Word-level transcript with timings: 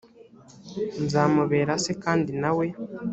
nzamubera 1.03 1.73
se 1.83 1.91
kandi 2.03 2.31
na 2.41 2.51
we 2.57 2.65